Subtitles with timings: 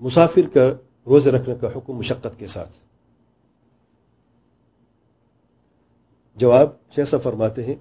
[0.00, 0.68] مسافر کا
[1.06, 2.76] روزے رکھنے کا حکم مشقت کے ساتھ۔
[6.36, 7.74] جواب شیسا فرماتے ہیں،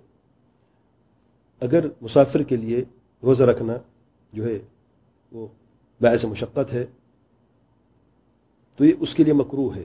[1.60, 2.84] اگر مسافر کے لیے
[3.24, 3.74] روزہ رکھنا
[4.34, 4.60] جو ہے
[5.32, 5.48] وہ
[6.02, 6.86] باعث مشقت ہے،
[8.76, 9.84] تو یہ اس کے لیے مکرو ہے۔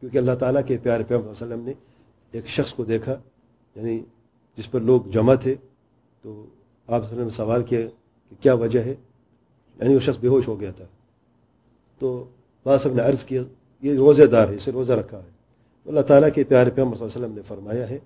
[0.00, 1.72] کیونکہ اللہ تعالیٰ کے پیارے پیام وسلم نے
[2.30, 3.20] ایک شخص کو دیکھا
[3.74, 4.00] یعنی
[4.56, 5.54] جس پر لوگ جمع تھے،
[6.22, 6.46] تو
[6.86, 7.80] آپ نے سوال کیا
[8.28, 8.94] کہ کیا وجہ ہے؟
[9.78, 10.84] یعنی وہ شخص بے ہوش ہو گیا تھا۔
[11.98, 12.24] تو
[12.64, 13.42] بعض صاحب نے عرض کیا،
[13.80, 15.28] یہ روزے دار ہے، اسے روزہ رکھا ہے۔
[15.82, 17.98] تو اللہ تعالیٰ کے پیارے پیغمبر صلی اللہ علیہ وسلم نے فرمایا ہے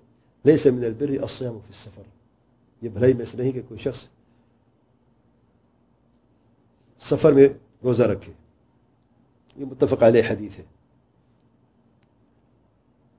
[0.45, 2.01] نہیں سے من البر الصيام فی السفر۔
[2.81, 4.07] یہ بھلائی میں سے نہیں کہ کوئی شخص
[6.99, 7.47] سفر میں
[7.83, 8.33] روزہ رکھے۔
[9.57, 10.63] یہ متفق علیہ حدیث ہے۔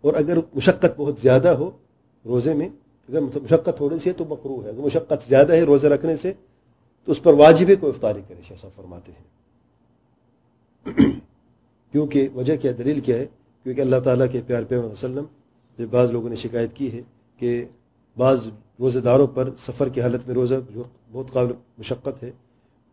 [0.00, 1.70] اور اگر مشقت بہت زیادہ ہو
[2.24, 2.68] روزے میں،
[3.08, 6.32] اگر مشقت تھوڑی سی ہے تو مکرو ہے۔ اگر مشقت زیادہ ہے روزہ رکھنے سے،
[7.04, 9.43] تو اس پر واجب ہے کوئی افطاری کرے شیسا فرماتے ہیں۔
[11.94, 13.26] کیونکہ وجہ کیا دلیل کیا ہے؟
[13.62, 15.24] کیونکہ اللہ تعالیٰ کے پیار پہ وسلم
[15.78, 17.00] جو بعض لوگوں نے شکایت کی ہے
[17.36, 17.64] کہ
[18.16, 18.48] بعض
[18.80, 20.82] روزہ داروں پر سفر کی حالت میں روزہ جو
[21.12, 22.30] بہت قابل مشقت ہے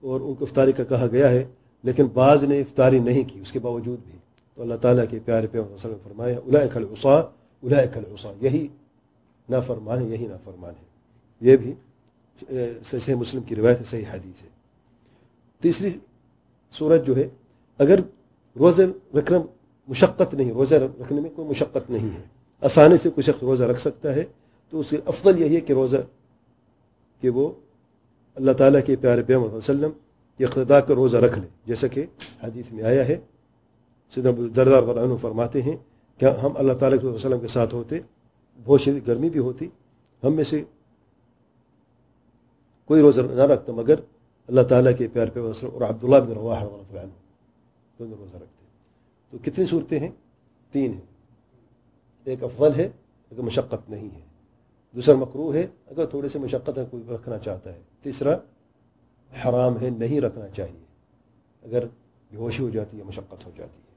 [0.01, 1.43] اور ان کو افطاری کا کہا گیا ہے،
[1.83, 4.19] لیکن بعض نے افطاری نہیں کی، اس کے باوجود بھی۔
[4.55, 7.15] تو اللہ تعالیٰ کے پیارے پہ وسلم فرمایا الاق العصا
[7.63, 8.67] الاق العصا۔ یہی
[9.49, 10.85] نا فرمان ہے، یہی نا فرمان ہے۔
[11.41, 11.73] یہ بھی
[12.83, 14.49] صحیح مسلم کی روایت ہے، صحیح حدیث ہے۔
[15.59, 15.89] تیسری
[16.71, 17.29] صورت جو ہے،
[17.77, 17.99] اگر
[18.59, 18.85] روزے
[19.17, 19.37] رکھنا
[19.87, 22.21] مشقت نہیں، روزہ رکھنے میں کوئی مشقت نہیں ہے۔
[22.61, 24.23] آسانی سے کوئی شخص روزہ رکھ سکتا ہے۔
[24.69, 25.97] تو اس کے افضل یہی ہے کہ روزہ
[27.21, 27.51] کہ وہ
[28.35, 29.89] اللہ تعالیٰ کے پیارے پیم وسلم
[30.37, 32.05] کی اقتدا کر روزہ رکھ لے۔ جیسا کہ
[32.43, 33.19] حدیث میں آیا ہے
[34.09, 35.77] سیدھا دردار عنہ فرماتے ہیں
[36.17, 37.99] کہ ہم اللہ تعالیٰ کے وسلم کے ساتھ ہوتے،
[38.65, 39.67] بہت شدید گرمی بھی ہوتی،
[40.23, 40.63] ہم میں سے
[42.85, 43.95] کوئی روزہ نہ رکھتا مگر
[44.47, 47.30] اللہ تعالیٰ کے پیار پہ وسلم اور عبداللہ بن رواح عنہ۔
[48.01, 48.71] دونوں روزہ رکھتے ہیں۔
[49.31, 50.09] تو کتنی صورتیں ہیں؟
[50.71, 51.01] تین ہیں۔
[52.23, 52.89] ایک افضل ہے،
[53.31, 54.21] اگر مشقت نہیں ہے۔
[54.95, 58.37] دوسرا مکرو ہے، اگر تھوڑے سے مشقت ہے کوئی رکھنا چاہتا ہے۔ تیسرا،
[59.45, 60.85] حرام ہے، نہیں رکھنا چاہیے۔
[61.61, 61.85] اگر
[62.31, 63.90] بے ہوشی ہو جاتی ہے، مشقت ہو جاتی ہے۔